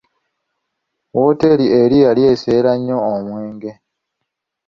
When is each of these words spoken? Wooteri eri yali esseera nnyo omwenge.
Wooteri 1.17 1.65
eri 1.81 1.97
yali 2.05 2.21
esseera 2.31 2.71
nnyo 2.75 2.97
omwenge. 3.13 3.71